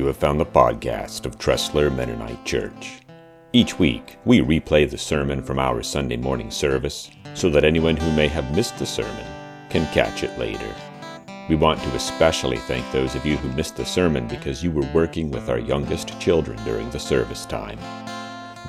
[0.00, 3.02] You have found the podcast of Tressler Mennonite Church.
[3.52, 8.10] Each week, we replay the sermon from our Sunday morning service so that anyone who
[8.12, 9.26] may have missed the sermon
[9.68, 10.74] can catch it later.
[11.50, 14.88] We want to especially thank those of you who missed the sermon because you were
[14.94, 17.78] working with our youngest children during the service time.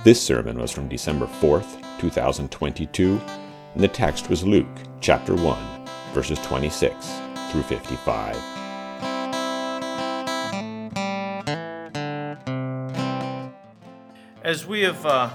[0.03, 3.21] This sermon was from December 4th, 2022,
[3.75, 4.67] and the text was Luke
[4.99, 6.93] chapter 1, verses 26
[7.52, 8.60] through 55.
[14.44, 15.30] As we have uh,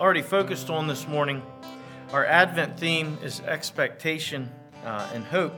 [0.00, 1.42] already focused on this morning,
[2.12, 4.50] our Advent theme is expectation
[4.84, 5.54] uh, and hope.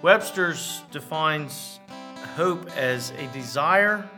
[0.00, 1.80] Webster's defines
[2.36, 4.08] hope as a desire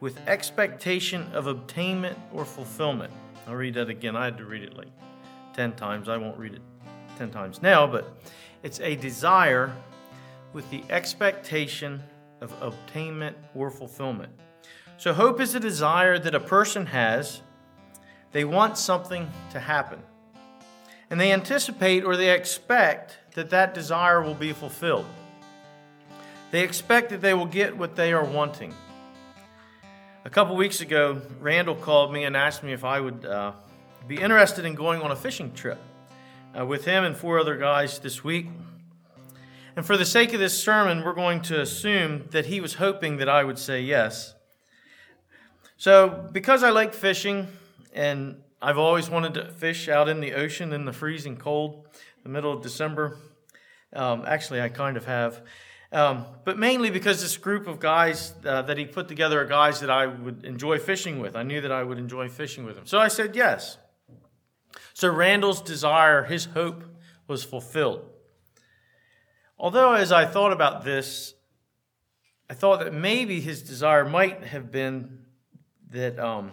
[0.00, 3.12] with expectation of obtainment or fulfillment.
[3.46, 4.16] I'll read that again.
[4.16, 4.88] I had to read it like
[5.52, 6.08] 10 times.
[6.08, 6.62] I won't read it
[7.18, 8.10] 10 times now, but
[8.62, 9.76] it's a desire
[10.54, 12.02] with the expectation
[12.40, 14.32] of obtainment or fulfillment.
[15.02, 17.42] So, hope is a desire that a person has.
[18.30, 19.98] They want something to happen.
[21.10, 25.06] And they anticipate or they expect that that desire will be fulfilled.
[26.52, 28.76] They expect that they will get what they are wanting.
[30.24, 33.54] A couple weeks ago, Randall called me and asked me if I would uh,
[34.06, 35.80] be interested in going on a fishing trip
[36.56, 38.46] uh, with him and four other guys this week.
[39.74, 43.16] And for the sake of this sermon, we're going to assume that he was hoping
[43.16, 44.36] that I would say yes.
[45.82, 47.48] So, because I like fishing
[47.92, 51.88] and I've always wanted to fish out in the ocean in the freezing cold,
[52.22, 53.18] the middle of December,
[53.92, 55.42] um, actually, I kind of have.
[55.90, 59.80] Um, but mainly because this group of guys uh, that he put together are guys
[59.80, 61.34] that I would enjoy fishing with.
[61.34, 62.86] I knew that I would enjoy fishing with them.
[62.86, 63.76] So I said yes.
[64.94, 66.84] So Randall's desire, his hope,
[67.26, 68.08] was fulfilled.
[69.58, 71.34] Although, as I thought about this,
[72.48, 75.21] I thought that maybe his desire might have been
[75.92, 76.52] that um,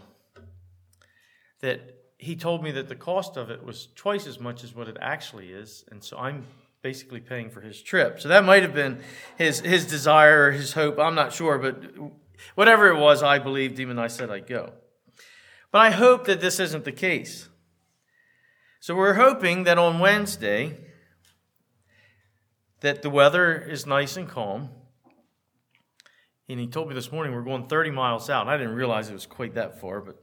[1.62, 1.82] that
[2.18, 4.98] he told me that the cost of it was twice as much as what it
[5.02, 6.46] actually is, and so I'm
[6.82, 8.20] basically paying for his trip.
[8.20, 9.02] So that might have been
[9.38, 11.00] his his desire or his hope.
[11.00, 11.84] I'm not sure, but
[12.56, 14.74] whatever it was, I believed him, and I said I'd go.
[15.72, 17.48] But I hope that this isn't the case.
[18.80, 20.78] So we're hoping that on Wednesday
[22.80, 24.70] that the weather is nice and calm
[26.50, 28.42] and he told me this morning we're going 30 miles out.
[28.42, 30.20] And I didn't realize it was quite that far, but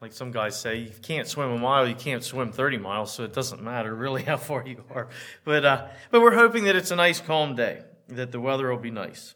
[0.00, 3.24] like some guys say, you can't swim a mile, you can't swim 30 miles, so
[3.24, 5.08] it doesn't matter really how far you are.
[5.44, 8.78] But, uh, but we're hoping that it's a nice, calm day, that the weather will
[8.78, 9.34] be nice.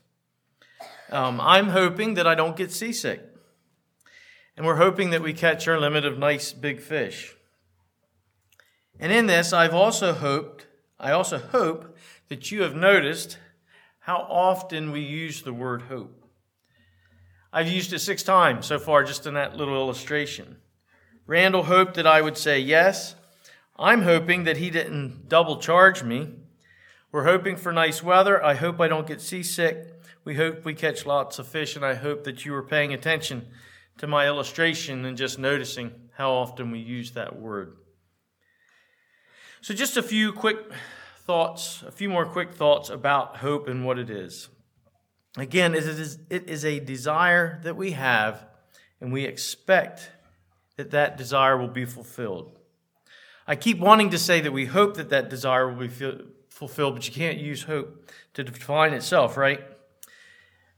[1.11, 3.21] Um, I'm hoping that I don't get seasick.
[4.57, 7.35] And we're hoping that we catch our limit of nice big fish.
[9.01, 10.67] And in this, I've also hoped,
[10.99, 11.97] I also hope
[12.29, 13.39] that you have noticed
[14.01, 16.20] how often we use the word hope.
[17.53, 20.59] I've used it six times so far just in that little illustration.
[21.27, 23.15] Randall hoped that I would say yes.
[23.79, 26.29] I'm hoping that he didn't double charge me.
[27.13, 28.45] We're hoping for nice weather.
[28.45, 29.87] I hope I don't get seasick.
[30.25, 33.49] We hope we catch lots of fish, and I hope that you were paying attention
[33.99, 37.77] to my illustration and just noticing how often we use that word.
[39.61, 40.59] So, just a few quick
[41.25, 44.49] thoughts, a few more quick thoughts about hope and what it is.
[45.37, 48.45] Again, it is, it is a desire that we have,
[49.01, 50.11] and we expect
[50.77, 52.59] that that desire will be fulfilled.
[53.47, 57.07] I keep wanting to say that we hope that that desire will be fulfilled, but
[57.07, 59.61] you can't use hope to define itself, right?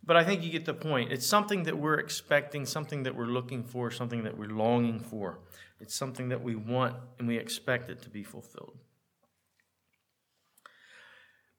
[0.04, 1.12] But I think you get the point.
[1.12, 5.38] It's something that we're expecting, something that we're looking for, something that we're longing for.
[5.80, 8.78] It's something that we want and we expect it to be fulfilled.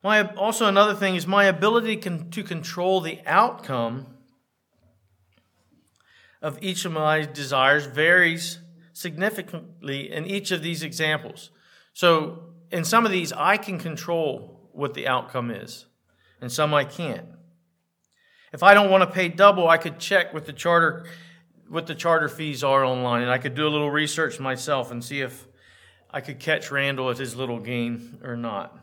[0.04, 4.08] My, also, another thing is my ability to control the outcome
[6.42, 8.60] of each of my desires varies
[8.92, 11.52] significantly in each of these examples.
[11.94, 15.86] So, in some of these, I can control what the outcome is,
[16.42, 17.28] and some I can't.
[18.52, 21.06] If I don't want to pay double, I could check with the charter
[21.70, 25.02] what the charter fees are online, and I could do a little research myself and
[25.02, 25.48] see if
[26.12, 28.83] I could catch Randall at his little game or not.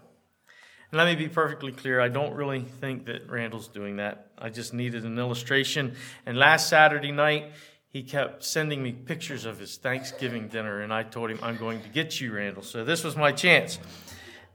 [0.90, 4.26] And let me be perfectly clear, I don't really think that Randall's doing that.
[4.36, 5.94] I just needed an illustration.
[6.26, 7.52] And last Saturday night,
[7.90, 11.82] he kept sending me pictures of his Thanksgiving dinner, and I told him, I'm going
[11.82, 12.62] to get you, Randall.
[12.62, 13.78] So this was my chance.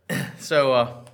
[0.40, 1.06] so, uh,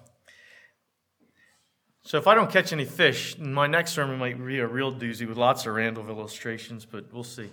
[2.04, 5.28] so if I don't catch any fish, my next sermon might be a real doozy
[5.28, 7.50] with lots of Randall illustrations, but we'll see.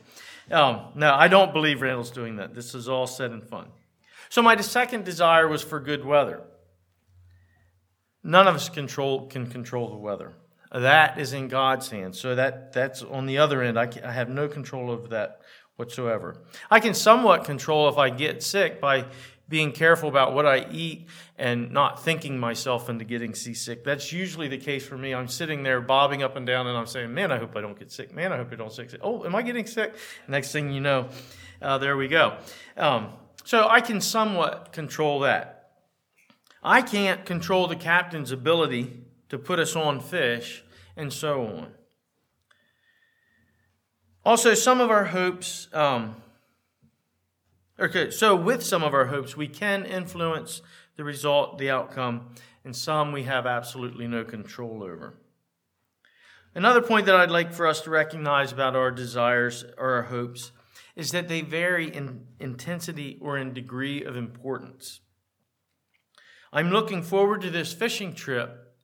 [0.51, 2.55] Um, no, I don't believe Randall's doing that.
[2.55, 3.69] This is all said in fun.
[4.31, 6.43] So my second desire was for good weather.
[8.29, 10.35] None of us control, can control the weather.
[10.71, 12.21] that is in God's hands.
[12.21, 13.79] So that, that's on the other end.
[13.79, 15.41] I, can, I have no control over that
[15.77, 16.37] whatsoever.
[16.71, 19.07] I can somewhat control if I get sick by
[19.49, 21.09] being careful about what I eat
[21.39, 23.83] and not thinking myself into getting seasick.
[23.83, 25.15] That's usually the case for me.
[25.15, 27.79] I'm sitting there bobbing up and down and I'm saying, man, I hope I don't
[27.79, 28.15] get sick.
[28.15, 29.01] Man, I hope I don't get sick.
[29.03, 29.95] Oh, am I getting sick?
[30.29, 31.09] Next thing you know,
[31.63, 32.37] uh, there we go.
[32.77, 33.09] Um,
[33.45, 35.58] so I can somewhat control that.
[36.63, 40.65] I can't control the captain's ability to put us on fish
[40.97, 41.75] and so on.
[44.25, 46.17] Also, some of our hopes, um,
[47.79, 50.61] okay, so with some of our hopes, we can influence
[50.97, 52.35] the result, the outcome,
[52.65, 55.15] and some we have absolutely no control over.
[56.55, 60.51] Another point that I'd like for us to recognize about our desires or our hopes
[60.97, 65.01] is that they vary in intensity or in degree of importance.
[66.53, 68.75] I'm looking forward to this fishing trip,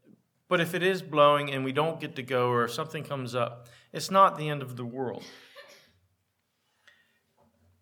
[0.49, 3.69] but if it is blowing and we don't get to go or something comes up,
[3.93, 5.25] it's not the end of the world.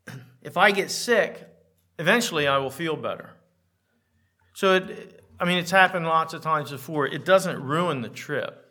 [0.42, 1.48] If I get sick,
[2.00, 3.30] eventually I will feel better.
[4.54, 7.06] So, it, I mean, it's happened lots of times before.
[7.06, 8.62] It doesn't ruin the trip.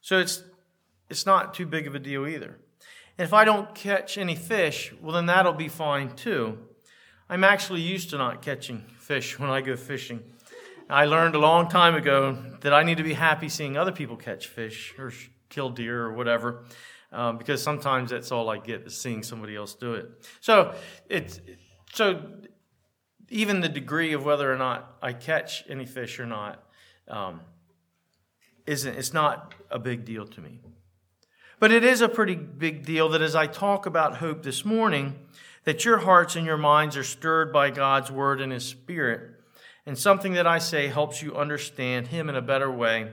[0.00, 0.42] So it's,
[1.08, 2.58] it's not too big of a deal either.
[3.16, 6.58] And if I don't catch any fish, well, then that'll be fine too.
[7.28, 10.22] I'm actually used to not catching fish when I go fishing.
[10.88, 14.16] I learned a long time ago that I need to be happy seeing other people
[14.16, 15.12] catch fish or
[15.48, 16.64] kill deer or whatever,
[17.10, 20.10] um, because sometimes that's all I get is seeing somebody else do it.
[20.40, 20.74] So
[21.08, 21.40] it's
[21.92, 22.22] so
[23.30, 26.62] even the degree of whether or not I catch any fish or not
[27.08, 27.40] um,
[28.66, 30.60] isn't it's not a big deal to me.
[31.58, 35.14] But it is a pretty big deal that as I talk about hope this morning,
[35.64, 39.33] that your hearts and your minds are stirred by God's word and his spirit.
[39.86, 43.12] And something that I say helps you understand him in a better way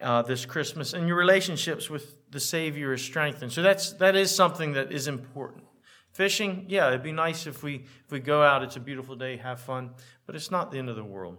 [0.00, 3.52] uh, this Christmas, and your relationships with the Savior is strengthened.
[3.52, 5.64] So that's that is something that is important.
[6.12, 8.62] Fishing, yeah, it'd be nice if we if we go out.
[8.62, 9.90] It's a beautiful day, have fun,
[10.26, 11.38] but it's not the end of the world.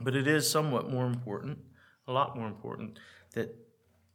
[0.00, 1.58] But it is somewhat more important,
[2.06, 2.98] a lot more important,
[3.34, 3.54] that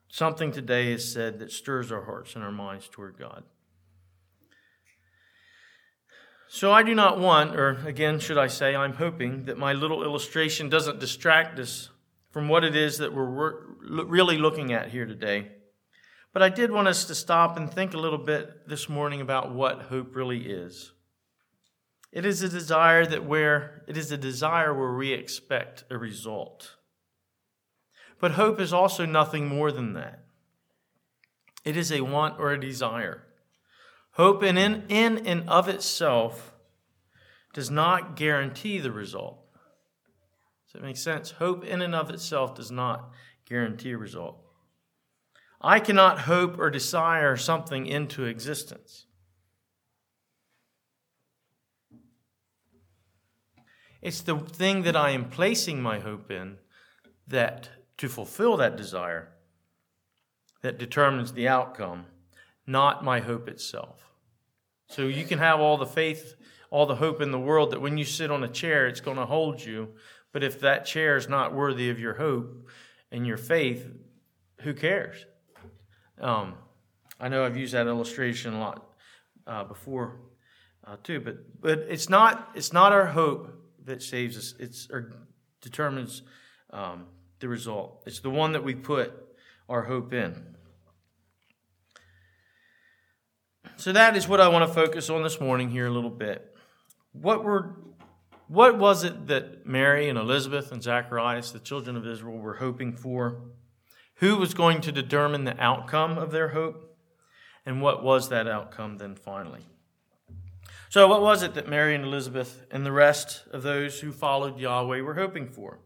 [0.10, 3.44] something today is said that stirs our hearts and our minds toward God.
[6.54, 10.04] So I do not want, or again, should I say, I'm hoping that my little
[10.04, 11.90] illustration doesn't distract us
[12.30, 15.54] from what it is that we're really looking at here today.
[16.34, 19.54] But I did want us to stop and think a little bit this morning about
[19.54, 20.92] what hope really is.
[22.12, 26.76] It is a desire that where it is a desire where we expect a result.
[28.20, 30.26] But hope is also nothing more than that.
[31.64, 33.24] It is a want or a desire.
[34.16, 36.54] Hope in, in, in and of itself
[37.54, 39.40] does not guarantee the result.
[40.68, 41.32] Does that make sense?
[41.32, 43.12] Hope in and of itself does not
[43.46, 44.38] guarantee a result.
[45.62, 49.06] I cannot hope or desire something into existence.
[54.02, 56.58] It's the thing that I am placing my hope in
[57.28, 59.30] that to fulfill that desire
[60.64, 62.06] that determines the outcome,
[62.66, 64.12] not my hope itself.
[64.88, 66.36] So you can have all the faith,
[66.70, 69.18] all the hope in the world that when you sit on a chair, it's going
[69.18, 69.90] to hold you,
[70.34, 72.68] but if that chair is not worthy of your hope
[73.12, 73.90] and your faith,
[74.62, 75.26] who cares?
[76.20, 76.56] Um,
[77.20, 78.86] I know I've used that illustration a lot
[79.48, 80.20] uh, before
[80.86, 83.54] uh, too, but but it's not it's not our hope
[83.86, 84.56] that saves us.
[84.60, 85.14] It's or
[85.62, 86.24] determines
[86.72, 87.06] um,
[87.40, 88.04] the result.
[88.06, 89.14] It's the one that we put
[89.70, 90.51] our hope in.
[93.82, 96.56] So that is what I want to focus on this morning here a little bit.
[97.14, 97.78] What were
[98.48, 102.94] what was it that Mary and Elizabeth and Zacharias, the children of Israel, were hoping
[102.94, 103.42] for?
[104.18, 106.96] Who was going to determine the outcome of their hope?
[107.66, 109.66] And what was that outcome then finally?
[110.90, 114.60] So, what was it that Mary and Elizabeth and the rest of those who followed
[114.60, 115.80] Yahweh were hoping for?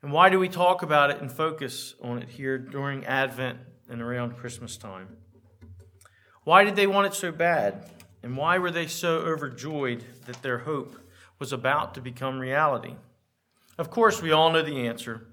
[0.00, 4.00] And why do we talk about it and focus on it here during Advent and
[4.00, 5.18] around Christmas time?
[6.46, 7.90] Why did they want it so bad?
[8.22, 10.96] And why were they so overjoyed that their hope
[11.40, 12.94] was about to become reality.
[13.76, 15.26] Of course, we all know the answer.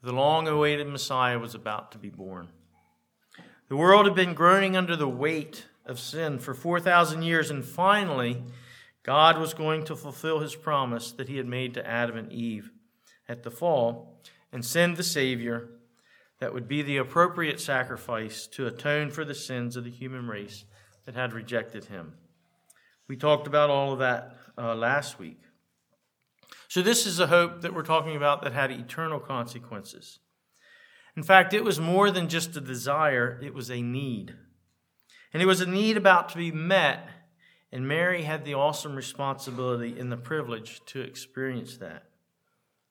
[0.00, 2.50] The long awaited Messiah was about to be born.
[3.68, 8.44] The world had been groaning under the weight of sin for 4,000 years, and finally,
[9.02, 12.70] God was going to fulfill his promise that he had made to Adam and Eve
[13.28, 14.20] at the fall
[14.52, 15.68] and send the Savior
[16.40, 20.64] that would be the appropriate sacrifice to atone for the sins of the human race
[21.04, 22.14] that had rejected him.
[23.08, 25.40] We talked about all of that uh, last week.
[26.68, 30.18] So, this is a hope that we're talking about that had eternal consequences.
[31.16, 34.34] In fact, it was more than just a desire, it was a need.
[35.32, 37.08] And it was a need about to be met,
[37.72, 42.04] and Mary had the awesome responsibility and the privilege to experience that.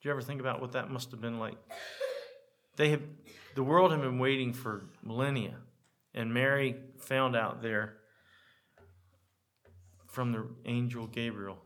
[0.02, 1.58] Do you ever think about what that must have been like?
[2.78, 3.02] They have,
[3.56, 5.56] the world had been waiting for millennia,
[6.14, 7.98] and Mary found out there
[10.08, 11.58] from the angel Gabriel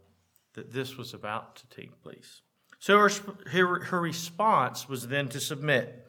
[0.53, 2.41] that this was about to take place.
[2.79, 3.09] So her,
[3.51, 6.07] her, her response was then to submit.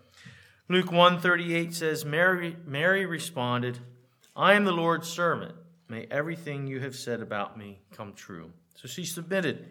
[0.69, 3.79] Luke 138 says, Mary, Mary responded,
[4.35, 5.55] I am the Lord's servant.
[5.89, 8.53] May everything you have said about me come true.
[8.75, 9.67] So she submitted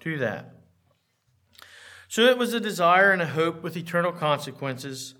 [0.00, 0.54] to that.
[2.14, 5.16] So it was a desire and a hope with eternal consequences,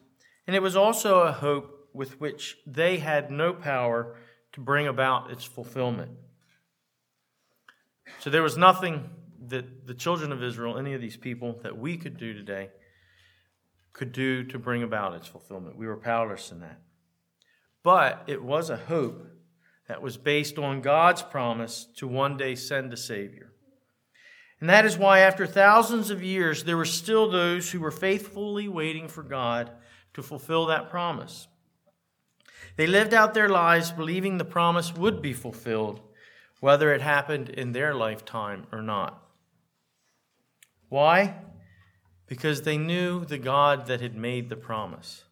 [0.47, 4.15] and it was also a hope with which they had no power
[4.53, 6.13] to bring about its fulfillment.
[8.21, 9.11] So there was nothing
[9.49, 12.71] that the children of Israel, any of these people, that we could do today,
[13.93, 15.77] could do to bring about its fulfillment.
[15.77, 16.81] We were powerless in that.
[17.83, 19.27] But it was a hope
[19.89, 23.54] that was based on God's promise to one day send a Savior.
[24.65, 28.67] And that is why, after thousands of years, there were still those who were faithfully
[28.67, 29.71] waiting for God
[30.15, 31.49] to fulfill that promise.
[32.77, 36.01] They lived out their lives believing the promise would be fulfilled,
[36.61, 39.23] whether it happened in their lifetime or not.
[40.89, 41.35] Why?
[42.27, 45.25] Because they knew the God that had made the promise.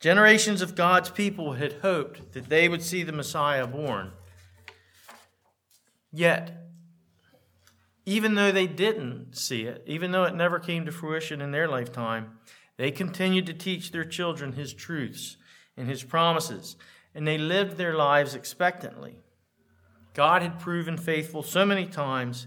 [0.00, 4.10] Generations of God's people had hoped that they would see the Messiah born.
[6.10, 6.61] Yet,
[8.04, 11.68] even though they didn't see it, even though it never came to fruition in their
[11.68, 12.38] lifetime,
[12.76, 15.36] they continued to teach their children his truths
[15.76, 16.76] and his promises,
[17.14, 19.16] and they lived their lives expectantly.
[20.14, 22.46] God had proven faithful so many times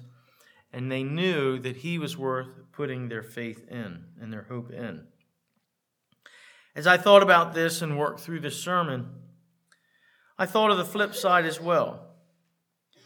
[0.75, 5.07] and they knew that he was worth putting their faith in and their hope in.
[6.75, 9.07] As I thought about this and worked through this sermon,
[10.37, 12.14] I thought of the flip side as well.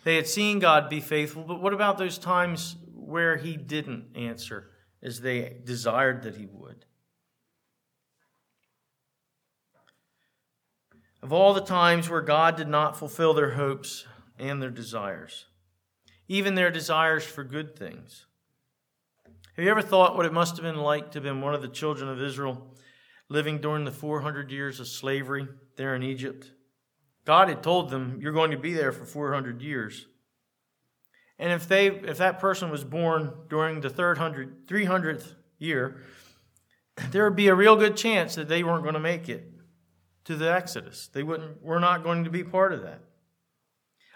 [0.10, 4.72] They had seen God be faithful, but what about those times where he didn't answer
[5.04, 6.84] as they desired that he would?
[11.22, 14.08] Of all the times where God did not fulfill their hopes
[14.39, 15.46] and their desires,
[16.28, 18.25] even their desires for good things.
[19.58, 21.62] Have you ever thought what it must have been like to have been one of
[21.62, 22.74] the children of Israel
[23.30, 26.50] living during the 400 years of slavery there in Egypt?
[27.30, 30.08] God had told them, You're going to be there for 400 years.
[31.38, 36.02] And if, they, if that person was born during the 300th year,
[37.12, 39.48] there would be a real good chance that they weren't going to make it
[40.26, 41.08] to the Exodus.
[41.14, 43.04] They wouldn't, were not going to be part of that.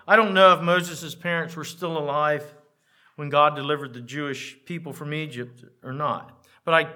[0.08, 2.43] I don't know if Moses' parents were still alive
[3.15, 6.89] when God delivered the Jewish people from Egypt or not, but I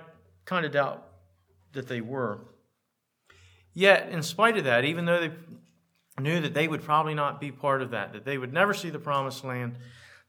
[0.46, 1.08] kind of doubt
[1.74, 2.40] that they were.
[3.76, 5.32] Yet, in spite of that, even though they
[6.20, 8.90] knew that they would probably not be part of that, that they would never see
[8.90, 9.78] the promised land,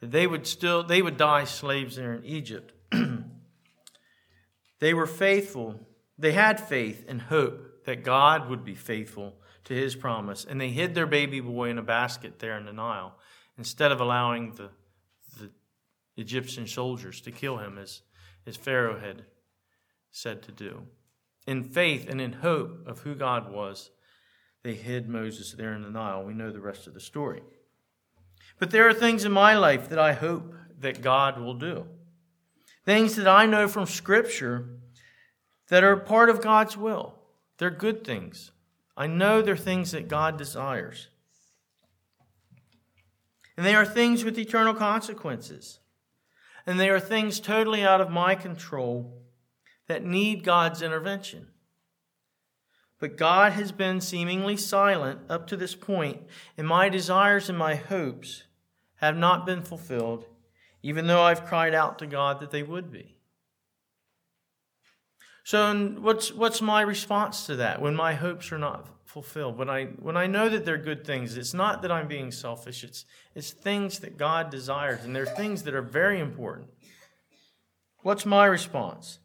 [0.01, 2.73] that they would still they would die slaves there in Egypt.
[4.81, 5.81] they were faithful.
[6.19, 10.45] They had faith and hope that God would be faithful to his promise.
[10.45, 13.15] And they hid their baby boy in a basket there in the Nile
[13.57, 14.71] instead of allowing the,
[15.39, 15.51] the
[16.17, 18.03] Egyptian soldiers to kill him as,
[18.47, 19.25] as Pharaoh had
[20.11, 20.83] said to do.
[21.47, 23.91] In faith and in hope of who God was,
[24.63, 26.25] they hid Moses there in the Nile.
[26.25, 27.43] We know the rest of the story.
[28.59, 31.87] But there are things in my life that I hope that God will do.
[32.85, 34.69] Things that I know from Scripture
[35.69, 37.15] that are part of God's will.
[37.59, 38.53] They're good things.
[38.97, 41.09] I know they're things that God desires.
[43.57, 45.81] And they are things with eternal consequences.
[46.67, 49.23] And they are things totally out of my control
[49.87, 51.49] that need God's intervention.
[53.01, 56.23] But God has been seemingly silent up to this point,
[56.57, 58.43] and my desires and my hopes
[58.97, 60.27] have not been fulfilled,
[60.83, 63.15] even though I've cried out to God that they would be.
[65.45, 69.57] So, what's, what's my response to that when my hopes are not fulfilled?
[69.57, 72.85] When I, when I know that they're good things, it's not that I'm being selfish,
[72.85, 76.69] it's, it's things that God desires, and they're things that are very important.
[78.01, 79.21] What's my response?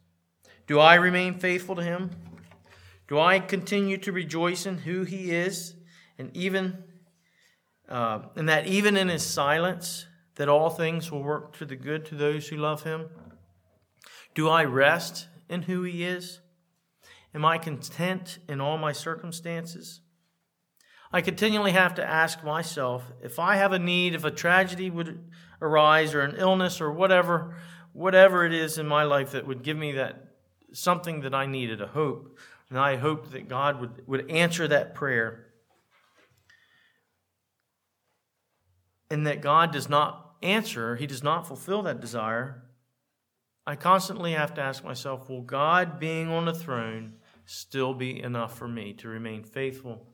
[0.66, 2.10] Do I remain faithful to Him?
[3.06, 5.74] Do I continue to rejoice in who He is,
[6.18, 6.84] and even
[7.88, 10.06] uh, and that even in His silence,
[10.36, 13.08] that all things will work to the good to those who love Him?
[14.34, 16.40] Do I rest in who He is?
[17.34, 20.00] Am I content in all my circumstances?
[21.12, 25.30] I continually have to ask myself if I have a need, if a tragedy would
[25.60, 27.56] arise, or an illness, or whatever,
[27.92, 30.24] whatever it is in my life that would give me that
[30.72, 32.36] something that I needed, a hope.
[32.74, 35.46] And I hoped that God would, would answer that prayer.
[39.08, 42.64] And that God does not answer, He does not fulfill that desire.
[43.64, 47.12] I constantly have to ask myself, will God being on the throne
[47.46, 50.08] still be enough for me to remain faithful,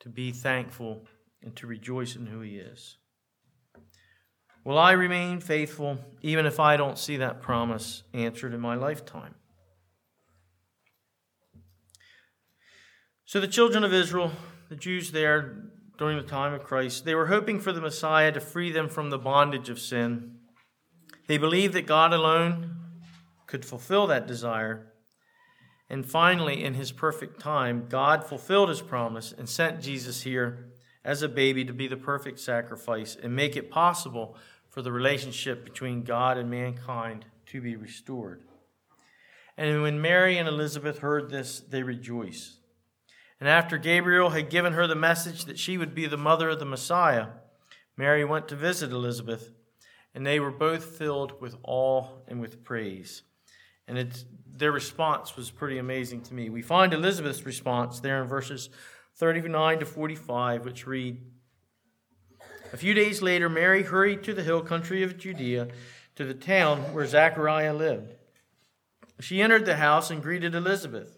[0.00, 1.06] to be thankful,
[1.42, 2.96] and to rejoice in who He is?
[4.64, 9.34] Will I remain faithful even if I don't see that promise answered in my lifetime?
[13.28, 14.30] So, the children of Israel,
[14.68, 15.64] the Jews there
[15.98, 19.10] during the time of Christ, they were hoping for the Messiah to free them from
[19.10, 20.36] the bondage of sin.
[21.26, 22.76] They believed that God alone
[23.48, 24.92] could fulfill that desire.
[25.90, 30.70] And finally, in his perfect time, God fulfilled his promise and sent Jesus here
[31.04, 34.36] as a baby to be the perfect sacrifice and make it possible
[34.68, 38.44] for the relationship between God and mankind to be restored.
[39.56, 42.60] And when Mary and Elizabeth heard this, they rejoiced.
[43.38, 46.58] And after Gabriel had given her the message that she would be the mother of
[46.58, 47.28] the Messiah,
[47.96, 49.52] Mary went to visit Elizabeth,
[50.14, 53.22] and they were both filled with awe and with praise.
[53.86, 56.48] And it's, their response was pretty amazing to me.
[56.48, 58.70] We find Elizabeth's response there in verses
[59.16, 61.20] 39 to 45, which read,
[62.72, 65.68] a few days later, Mary hurried to the hill country of Judea,
[66.16, 68.14] to the town where Zachariah lived.
[69.20, 71.16] She entered the house and greeted Elizabeth.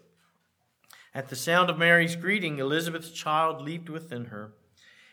[1.13, 4.53] At the sound of Mary's greeting, Elizabeth's child leaped within her,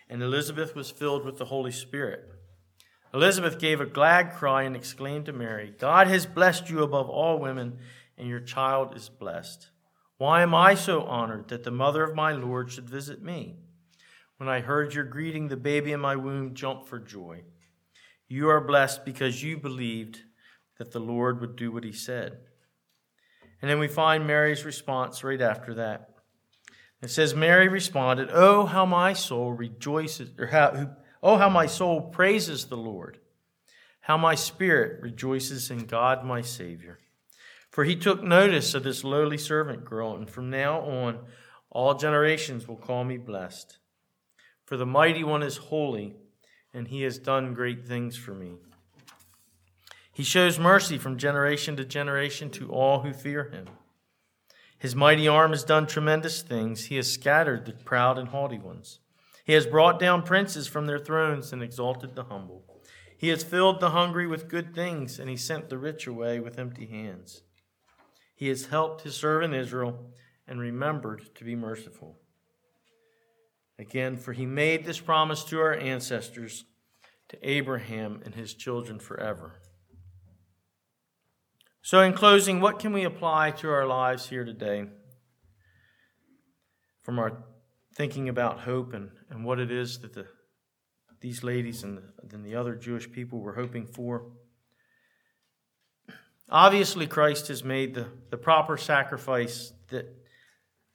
[0.09, 2.29] and Elizabeth was filled with the Holy Spirit.
[3.15, 7.39] Elizabeth gave a glad cry and exclaimed to Mary, God has blessed you above all
[7.39, 7.79] women,
[8.19, 9.71] and your child is blessed.
[10.19, 13.57] Why am I so honored that the mother of my Lord should visit me?
[14.39, 17.43] When I heard your greeting, the baby in my womb jumped for joy.
[18.29, 20.23] You are blessed because you believed
[20.79, 22.39] that the Lord would do what he said.
[23.61, 26.11] And then we find Mary's response right after that.
[27.03, 30.91] It says, Mary responded, Oh, how my soul rejoices, or how,
[31.23, 33.19] oh, how my soul praises the Lord.
[34.01, 36.99] How my spirit rejoices in God my Savior.
[37.71, 41.19] For he took notice of this lowly servant girl, and from now on
[41.71, 43.79] all generations will call me blessed.
[44.65, 46.15] For the mighty one is holy,
[46.73, 48.55] and he has done great things for me.
[50.17, 53.67] He shows mercy from generation to generation to all who fear him.
[54.79, 56.87] His mighty arm has done tremendous things.
[56.87, 59.01] He has scattered the proud and haughty ones.
[59.45, 62.65] He has brought down princes from their thrones and exalted the humble.
[63.19, 66.59] He has filled the hungry with good things, and he sent the rich away with
[66.59, 67.43] empty hands.
[68.35, 70.13] He has helped his servant Israel
[70.49, 72.17] and remembered to be merciful.
[73.79, 76.65] Again, for he made this promise to our ancestors,
[77.29, 79.61] to Abraham and his children forever.
[81.87, 84.87] So, in closing, what can we apply to our lives here today
[87.05, 87.45] from our
[87.95, 90.27] thinking about hope and, and what it is that the,
[91.21, 94.33] these ladies and the, and the other Jewish people were hoping for?
[96.51, 100.13] Obviously, Christ has made the, the proper sacrifice that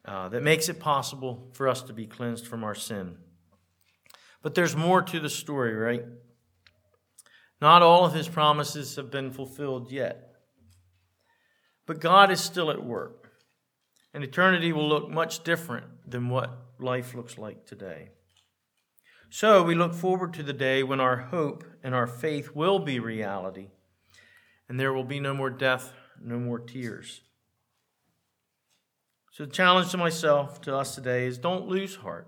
[0.03, 3.15] uh, that makes it possible for us to be cleansed from our sin.
[4.41, 6.03] But there's more to the story, right?
[7.61, 10.27] Not all of his promises have been fulfilled yet.
[11.85, 13.31] But God is still at work.
[14.13, 18.09] And eternity will look much different than what life looks like today.
[19.29, 22.99] So we look forward to the day when our hope and our faith will be
[22.99, 23.69] reality,
[24.67, 27.21] and there will be no more death, no more tears.
[29.31, 32.27] So, the challenge to myself, to us today, is don't lose heart.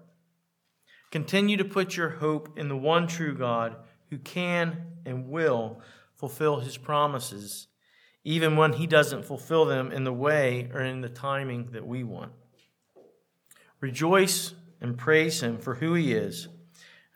[1.12, 3.76] Continue to put your hope in the one true God
[4.10, 5.82] who can and will
[6.16, 7.68] fulfill his promises,
[8.24, 12.04] even when he doesn't fulfill them in the way or in the timing that we
[12.04, 12.32] want.
[13.82, 16.48] Rejoice and praise him for who he is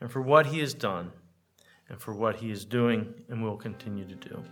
[0.01, 1.11] and for what he has done
[1.89, 4.43] and for what he is doing and will continue to do.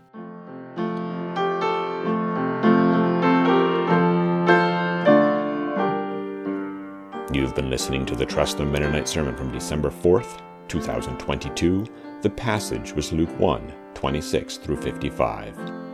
[7.34, 11.86] You've been listening to the Tressler Mennonite sermon from December 4th, 2022.
[12.22, 15.85] The passage was Luke 1 26 through 55.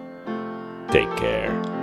[0.92, 1.81] Take care.